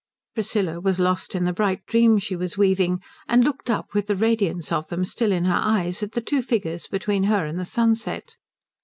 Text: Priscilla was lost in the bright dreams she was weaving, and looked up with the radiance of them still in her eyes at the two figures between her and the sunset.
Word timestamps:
Priscilla 0.33 0.79
was 0.81 0.99
lost 0.99 1.35
in 1.35 1.43
the 1.43 1.53
bright 1.53 1.85
dreams 1.85 2.23
she 2.23 2.35
was 2.35 2.57
weaving, 2.57 2.99
and 3.27 3.43
looked 3.43 3.69
up 3.69 3.93
with 3.93 4.07
the 4.07 4.15
radiance 4.15 4.71
of 4.71 4.89
them 4.89 5.05
still 5.05 5.31
in 5.31 5.45
her 5.45 5.61
eyes 5.63 6.01
at 6.01 6.13
the 6.13 6.21
two 6.21 6.41
figures 6.41 6.87
between 6.87 7.25
her 7.25 7.45
and 7.45 7.59
the 7.59 7.65
sunset. 7.65 8.35